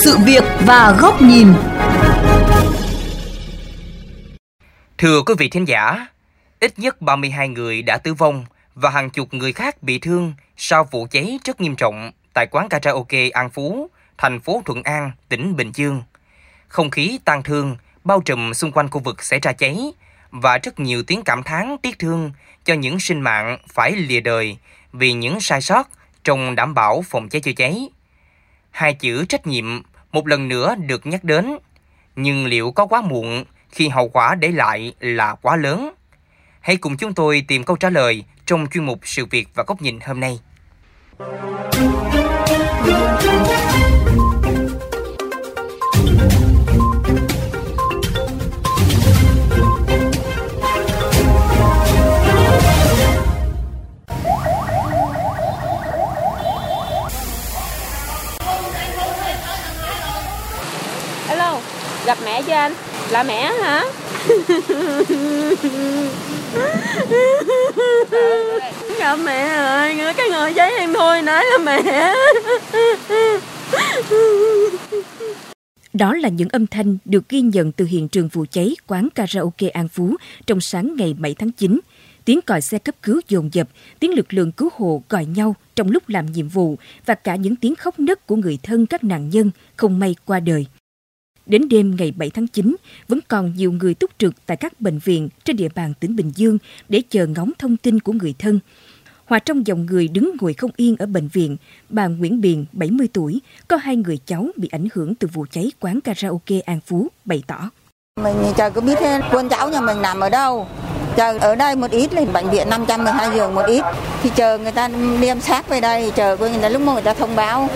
[0.00, 1.48] sự việc và góc nhìn.
[4.98, 6.06] Thưa quý vị thính giả,
[6.60, 8.44] ít nhất 32 người đã tử vong
[8.74, 12.68] và hàng chục người khác bị thương sau vụ cháy rất nghiêm trọng tại quán
[12.68, 16.02] karaoke An Phú, thành phố Thuận An, tỉnh Bình Dương.
[16.68, 19.92] Không khí tang thương bao trùm xung quanh khu vực xảy ra cháy
[20.30, 22.32] và rất nhiều tiếng cảm thán tiếc thương
[22.64, 24.56] cho những sinh mạng phải lìa đời
[24.92, 25.88] vì những sai sót
[26.24, 27.88] trong đảm bảo phòng cháy chữa cháy.
[28.70, 29.82] Hai chữ trách nhiệm
[30.12, 31.58] một lần nữa được nhắc đến,
[32.16, 35.94] nhưng liệu có quá muộn khi hậu quả để lại là quá lớn?
[36.60, 39.82] Hãy cùng chúng tôi tìm câu trả lời trong chuyên mục Sự việc và góc
[39.82, 40.40] nhìn hôm nay.
[63.10, 63.84] Là mẹ hả?
[68.98, 72.14] gặp mẹ rồi, cái người giấy em thôi nói là mẹ.
[75.92, 79.68] Đó là những âm thanh được ghi nhận từ hiện trường vụ cháy quán karaoke
[79.68, 80.16] An Phú
[80.46, 81.80] trong sáng ngày 7 tháng 9.
[82.24, 83.68] Tiếng còi xe cấp cứu dồn dập,
[84.00, 87.56] tiếng lực lượng cứu hộ gọi nhau trong lúc làm nhiệm vụ và cả những
[87.56, 90.66] tiếng khóc nấc của người thân các nạn nhân không may qua đời.
[91.46, 92.76] Đến đêm ngày 7 tháng 9,
[93.08, 96.32] vẫn còn nhiều người túc trực tại các bệnh viện trên địa bàn tỉnh Bình
[96.34, 98.60] Dương để chờ ngóng thông tin của người thân.
[99.26, 101.56] Hòa trong dòng người đứng ngồi không yên ở bệnh viện,
[101.88, 105.72] bà Nguyễn Biền, 70 tuổi, có hai người cháu bị ảnh hưởng từ vụ cháy
[105.80, 107.70] quán karaoke An Phú, bày tỏ.
[108.22, 110.66] Mình chờ có biết thế, con cháu nhà mình nằm ở đâu.
[111.16, 113.84] Chờ ở đây một ít lên bệnh viện 512 giường một ít.
[114.22, 114.88] Thì chờ người ta
[115.20, 117.68] đem xác về đây, chờ người ta lúc mà người ta thông báo.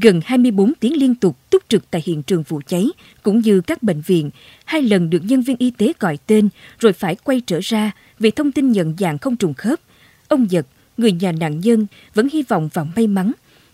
[0.00, 2.86] Gần 24 tiếng liên tục túc trực tại hiện trường vụ cháy,
[3.22, 4.30] cũng như các bệnh viện,
[4.64, 6.48] hai lần được nhân viên y tế gọi tên
[6.78, 9.80] rồi phải quay trở ra vì thông tin nhận dạng không trùng khớp.
[10.28, 10.66] Ông Giật,
[10.96, 13.32] người nhà nạn nhân, vẫn hy vọng vào may mắn.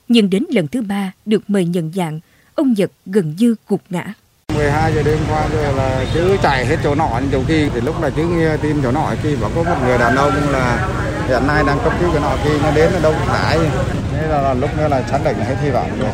[0.08, 2.20] Nhưng đến lần thứ ba được mời nhận dạng,
[2.54, 4.14] ông Giật gần như gục ngã.
[4.54, 8.02] 12 giờ đêm qua rồi là chứ chạy hết chỗ nọ chỗ kia thì lúc
[8.02, 10.88] là chứ nghe tin chỗ nọ kia bảo có một người đàn ông là
[11.28, 13.58] hiện nay đang cấp cứu cái nọ kia nó đến ở đâu phải
[14.12, 16.10] nên là, là lúc nữa là xác định hết hy vọng rồi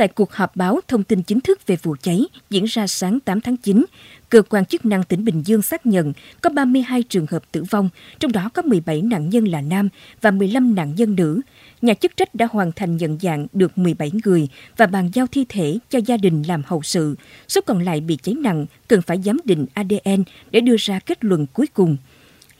[0.00, 3.40] Tại cuộc họp báo thông tin chính thức về vụ cháy diễn ra sáng 8
[3.40, 3.84] tháng 9,
[4.28, 7.88] cơ quan chức năng tỉnh Bình Dương xác nhận có 32 trường hợp tử vong,
[8.18, 9.88] trong đó có 17 nạn nhân là nam
[10.20, 11.40] và 15 nạn nhân nữ.
[11.82, 15.44] Nhà chức trách đã hoàn thành nhận dạng được 17 người và bàn giao thi
[15.48, 17.16] thể cho gia đình làm hậu sự.
[17.48, 21.24] Số còn lại bị cháy nặng cần phải giám định ADN để đưa ra kết
[21.24, 21.96] luận cuối cùng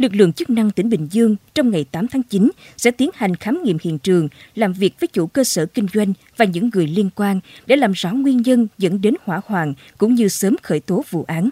[0.01, 3.37] lực lượng chức năng tỉnh Bình Dương trong ngày 8 tháng 9 sẽ tiến hành
[3.37, 6.87] khám nghiệm hiện trường, làm việc với chủ cơ sở kinh doanh và những người
[6.87, 10.81] liên quan để làm rõ nguyên nhân dẫn đến hỏa hoạn cũng như sớm khởi
[10.81, 11.51] tố vụ án.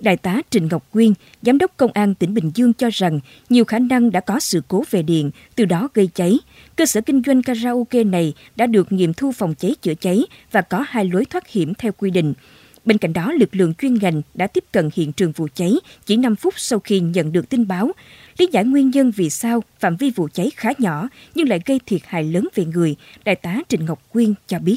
[0.00, 1.12] Đại tá Trịnh Ngọc Quyên,
[1.42, 4.62] Giám đốc Công an tỉnh Bình Dương cho rằng nhiều khả năng đã có sự
[4.68, 6.38] cố về điện, từ đó gây cháy.
[6.76, 10.60] Cơ sở kinh doanh karaoke này đã được nghiệm thu phòng cháy chữa cháy và
[10.60, 12.34] có hai lối thoát hiểm theo quy định.
[12.86, 15.74] Bên cạnh đó, lực lượng chuyên ngành đã tiếp cận hiện trường vụ cháy
[16.04, 17.90] chỉ 5 phút sau khi nhận được tin báo.
[18.38, 21.80] Lý giải nguyên nhân vì sao phạm vi vụ cháy khá nhỏ nhưng lại gây
[21.86, 24.76] thiệt hại lớn về người, Đại tá Trịnh Ngọc Quyên cho biết.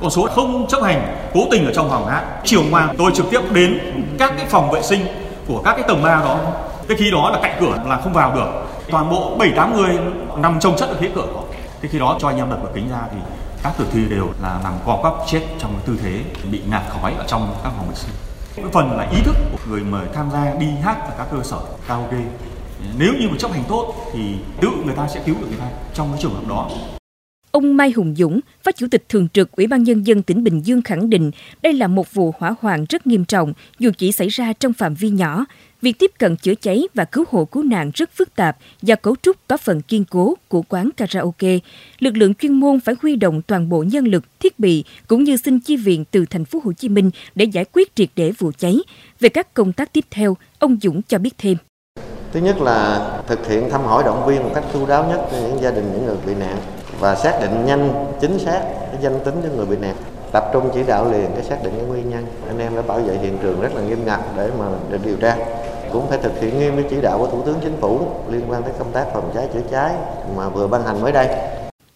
[0.00, 2.40] Con số không chấp hành cố tình ở trong phòng hát.
[2.44, 3.78] Chiều qua tôi trực tiếp đến
[4.18, 5.00] các cái phòng vệ sinh
[5.46, 6.54] của các cái tầng 3 đó.
[6.88, 8.50] Cái khi đó là cạnh cửa là không vào được.
[8.90, 9.98] Toàn bộ 7 8 người
[10.38, 11.44] nằm trong chất ở phía cửa đó.
[11.80, 13.18] Cái khi đó cho anh em đập cửa kính ra thì
[13.62, 16.82] các tử thi đều là nằm co quắp chết trong cái tư thế bị ngạt
[16.88, 18.10] khói ở trong các phòng vệ sinh.
[18.56, 21.42] Cái phần là ý thức của người mời tham gia đi hát ở các cơ
[21.42, 21.58] sở
[21.88, 22.24] karaoke.
[22.98, 24.20] Nếu như mà chấp hành tốt thì
[24.60, 26.70] tự người ta sẽ cứu được người ta trong cái trường hợp đó.
[27.50, 30.60] Ông Mai Hùng Dũng, Phó Chủ tịch Thường trực Ủy ban Nhân dân tỉnh Bình
[30.60, 31.30] Dương khẳng định
[31.62, 34.94] đây là một vụ hỏa hoạn rất nghiêm trọng dù chỉ xảy ra trong phạm
[34.94, 35.44] vi nhỏ.
[35.82, 39.14] Việc tiếp cận chữa cháy và cứu hộ cứu nạn rất phức tạp do cấu
[39.22, 41.58] trúc có phần kiên cố của quán karaoke.
[41.98, 45.36] Lực lượng chuyên môn phải huy động toàn bộ nhân lực, thiết bị cũng như
[45.36, 48.52] xin chi viện từ thành phố Hồ Chí Minh để giải quyết triệt để vụ
[48.58, 48.78] cháy.
[49.20, 51.56] Về các công tác tiếp theo, ông Dũng cho biết thêm.
[52.32, 55.36] Thứ nhất là thực hiện thăm hỏi động viên một cách chu đáo nhất cho
[55.36, 56.56] những gia đình những người bị nạn
[57.00, 59.96] và xác định nhanh chính xác cái danh tính cho người bị nạn
[60.32, 62.26] tập trung chỉ đạo liền để xác định cái nguyên nhân.
[62.46, 65.16] Anh em đã bảo vệ hiện trường rất là nghiêm ngặt để mà để điều
[65.16, 65.36] tra.
[65.92, 68.62] Cũng phải thực hiện nghiêm cái chỉ đạo của thủ tướng chính phủ liên quan
[68.62, 69.94] tới công tác phòng cháy chữa cháy
[70.36, 71.28] mà vừa ban hành mới đây.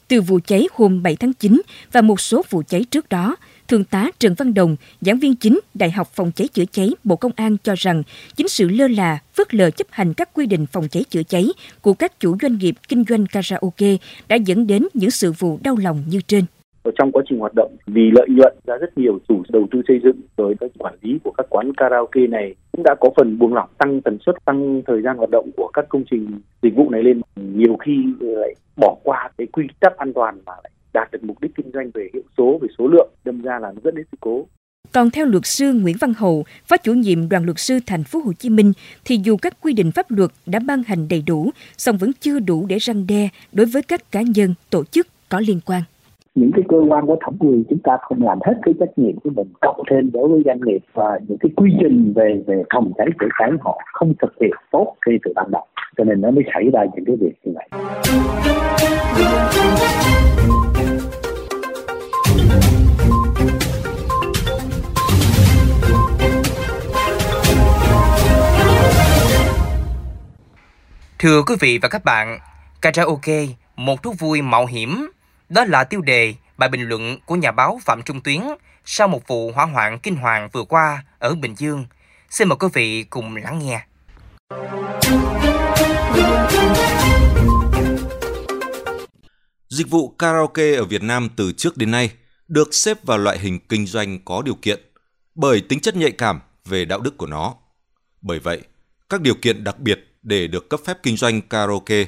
[0.09, 1.63] Từ vụ cháy hôm 7 tháng 9
[1.93, 3.37] và một số vụ cháy trước đó,
[3.69, 7.17] Thượng tá Trần Văn Đồng, giảng viên chính Đại học Phòng cháy chữa cháy Bộ
[7.17, 8.03] Công an cho rằng
[8.37, 11.49] chính sự lơ là, phớt lờ chấp hành các quy định phòng cháy chữa cháy
[11.81, 13.97] của các chủ doanh nghiệp kinh doanh karaoke
[14.29, 16.45] đã dẫn đến những sự vụ đau lòng như trên
[16.83, 19.83] ở trong quá trình hoạt động vì lợi nhuận ra rất nhiều chủ đầu tư
[19.89, 23.39] xây dựng rồi các quản lý của các quán karaoke này cũng đã có phần
[23.39, 26.75] buông lỏng tăng tần suất tăng thời gian hoạt động của các công trình dịch
[26.77, 27.21] vụ này lên.
[27.37, 31.41] Nhiều khi lại bỏ qua cái quy tắc an toàn mà lại đạt được mục
[31.41, 34.05] đích kinh doanh về hiệu số về số lượng đâm ra là nó dẫn đến
[34.13, 34.47] sự cố.
[34.93, 38.19] Còn theo luật sư Nguyễn Văn Hậu, phó chủ nhiệm đoàn luật sư thành phố
[38.25, 38.73] Hồ Chí Minh,
[39.05, 42.39] thì dù các quy định pháp luật đã ban hành đầy đủ, song vẫn chưa
[42.39, 45.83] đủ để răng đe đối với các cá nhân, tổ chức có liên quan
[46.35, 49.21] những cái cơ quan có thẩm quyền chúng ta không làm hết cái trách nhiệm
[49.21, 52.63] của mình cộng thêm đối với doanh nghiệp và những cái quy trình về về
[52.75, 55.67] phòng cháy chữa cháy họ không thực hiện tốt khi từ ban đầu.
[55.97, 57.69] Cho nên nó mới xảy ra những cái việc như vậy.
[71.19, 72.39] Thưa quý vị và các bạn,
[72.83, 73.39] karaoke,
[73.77, 74.89] một thú vui mạo hiểm,
[75.53, 78.41] đó là tiêu đề bài bình luận của nhà báo Phạm Trung Tuyến
[78.85, 81.87] sau một vụ hỏa hoạn kinh hoàng vừa qua ở Bình Dương.
[82.31, 83.85] Xin mời quý vị cùng lắng nghe.
[89.69, 92.11] Dịch vụ karaoke ở Việt Nam từ trước đến nay
[92.49, 94.81] được xếp vào loại hình kinh doanh có điều kiện
[95.35, 97.55] bởi tính chất nhạy cảm về đạo đức của nó.
[98.23, 98.63] Bởi vậy,
[99.09, 102.05] các điều kiện đặc biệt để được cấp phép kinh doanh karaoke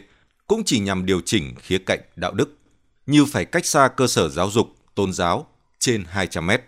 [0.47, 2.59] cũng chỉ nhằm điều chỉnh khía cạnh đạo đức,
[3.07, 5.47] như phải cách xa cơ sở giáo dục, tôn giáo
[5.79, 6.63] trên 200 mét,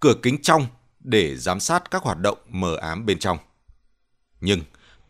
[0.00, 0.66] cửa kính trong
[1.00, 3.38] để giám sát các hoạt động mờ ám bên trong.
[4.40, 4.60] Nhưng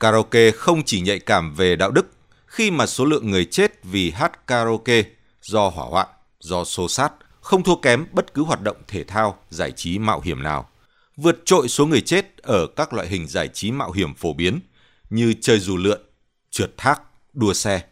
[0.00, 2.06] karaoke không chỉ nhạy cảm về đạo đức
[2.46, 5.02] khi mà số lượng người chết vì hát karaoke
[5.40, 6.08] do hỏa hoạn,
[6.40, 10.20] do xô sát không thua kém bất cứ hoạt động thể thao, giải trí mạo
[10.20, 10.69] hiểm nào,
[11.17, 14.61] vượt trội số người chết ở các loại hình giải trí mạo hiểm phổ biến
[15.11, 16.00] như chơi dù lượn,
[16.50, 17.02] trượt thác,
[17.32, 17.82] đua xe.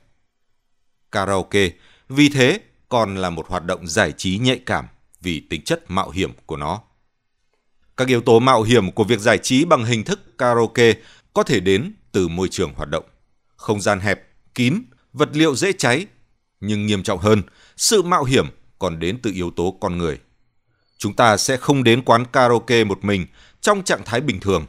[1.12, 1.70] Karaoke
[2.08, 2.60] vì thế
[2.90, 4.86] còn là một hoạt động giải trí nhạy cảm
[5.20, 6.80] vì tính chất mạo hiểm của nó.
[7.96, 10.92] Các yếu tố mạo hiểm của việc giải trí bằng hình thức karaoke
[11.34, 13.04] có thể đến từ môi trường hoạt động,
[13.56, 14.82] không gian hẹp, kín,
[15.12, 16.06] vật liệu dễ cháy,
[16.60, 17.42] nhưng nghiêm trọng hơn,
[17.76, 18.46] sự mạo hiểm
[18.78, 20.18] còn đến từ yếu tố con người.
[20.98, 23.26] Chúng ta sẽ không đến quán karaoke một mình
[23.60, 24.66] trong trạng thái bình thường.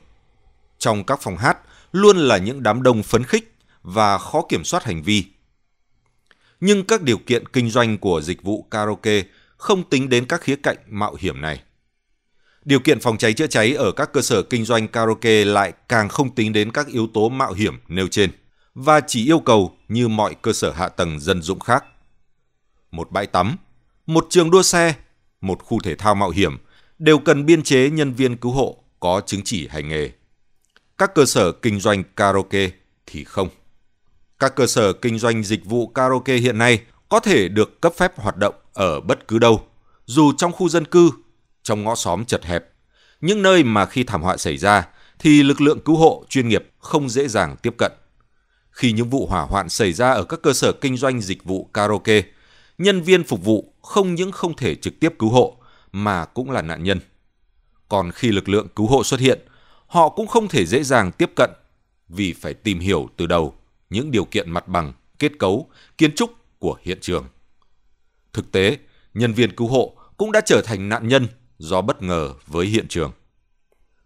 [0.77, 1.57] Trong các phòng hát
[1.91, 5.25] luôn là những đám đông phấn khích và khó kiểm soát hành vi.
[6.61, 9.23] Nhưng các điều kiện kinh doanh của dịch vụ karaoke
[9.57, 11.61] không tính đến các khía cạnh mạo hiểm này.
[12.65, 16.09] Điều kiện phòng cháy chữa cháy ở các cơ sở kinh doanh karaoke lại càng
[16.09, 18.31] không tính đến các yếu tố mạo hiểm nêu trên
[18.75, 21.85] và chỉ yêu cầu như mọi cơ sở hạ tầng dân dụng khác.
[22.91, 23.57] Một bãi tắm,
[24.05, 24.93] một trường đua xe,
[25.41, 26.57] một khu thể thao mạo hiểm
[26.99, 30.09] đều cần biên chế nhân viên cứu hộ có chứng chỉ hành nghề.
[30.97, 32.69] Các cơ sở kinh doanh karaoke
[33.05, 33.49] thì không.
[34.41, 38.19] Các cơ sở kinh doanh dịch vụ karaoke hiện nay có thể được cấp phép
[38.19, 39.61] hoạt động ở bất cứ đâu,
[40.05, 41.11] dù trong khu dân cư,
[41.63, 42.65] trong ngõ xóm chật hẹp,
[43.21, 44.87] những nơi mà khi thảm họa xảy ra
[45.19, 47.91] thì lực lượng cứu hộ chuyên nghiệp không dễ dàng tiếp cận.
[48.71, 51.69] Khi những vụ hỏa hoạn xảy ra ở các cơ sở kinh doanh dịch vụ
[51.73, 52.21] karaoke,
[52.77, 55.57] nhân viên phục vụ không những không thể trực tiếp cứu hộ
[55.91, 56.99] mà cũng là nạn nhân.
[57.89, 59.39] Còn khi lực lượng cứu hộ xuất hiện,
[59.87, 61.49] họ cũng không thể dễ dàng tiếp cận
[62.09, 63.55] vì phải tìm hiểu từ đầu
[63.91, 67.25] những điều kiện mặt bằng, kết cấu, kiến trúc của hiện trường.
[68.33, 68.77] Thực tế,
[69.13, 72.87] nhân viên cứu hộ cũng đã trở thành nạn nhân do bất ngờ với hiện
[72.87, 73.11] trường.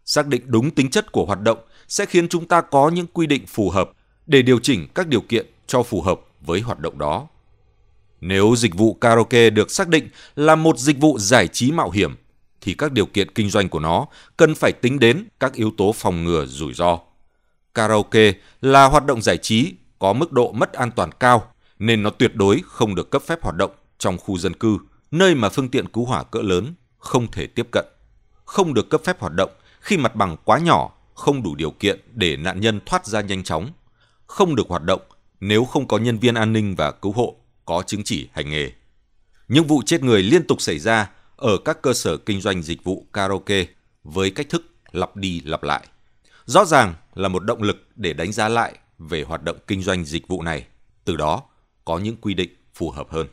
[0.05, 3.27] Xác định đúng tính chất của hoạt động sẽ khiến chúng ta có những quy
[3.27, 3.91] định phù hợp
[4.25, 7.27] để điều chỉnh các điều kiện cho phù hợp với hoạt động đó.
[8.21, 12.15] Nếu dịch vụ karaoke được xác định là một dịch vụ giải trí mạo hiểm
[12.61, 15.91] thì các điều kiện kinh doanh của nó cần phải tính đến các yếu tố
[15.91, 16.99] phòng ngừa rủi ro.
[17.75, 22.09] Karaoke là hoạt động giải trí có mức độ mất an toàn cao nên nó
[22.09, 24.77] tuyệt đối không được cấp phép hoạt động trong khu dân cư,
[25.11, 27.85] nơi mà phương tiện cứu hỏa cỡ lớn không thể tiếp cận.
[28.45, 31.99] Không được cấp phép hoạt động khi mặt bằng quá nhỏ, không đủ điều kiện
[32.13, 33.71] để nạn nhân thoát ra nhanh chóng.
[34.25, 35.01] Không được hoạt động
[35.39, 38.71] nếu không có nhân viên an ninh và cứu hộ có chứng chỉ hành nghề.
[39.47, 42.83] Những vụ chết người liên tục xảy ra ở các cơ sở kinh doanh dịch
[42.83, 43.65] vụ karaoke
[44.03, 45.87] với cách thức lặp đi lặp lại.
[46.47, 50.05] Rõ ràng là một động lực để đánh giá lại về hoạt động kinh doanh
[50.05, 50.65] dịch vụ này,
[51.05, 51.43] từ đó
[51.85, 53.27] có những quy định phù hợp hơn.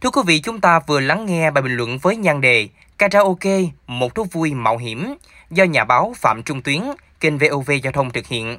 [0.00, 3.60] Thưa quý vị, chúng ta vừa lắng nghe bài bình luận với nhan đề Karaoke,
[3.86, 5.14] một thú vui mạo hiểm
[5.50, 6.82] do nhà báo Phạm Trung Tuyến,
[7.20, 8.58] kênh VOV Giao thông thực hiện.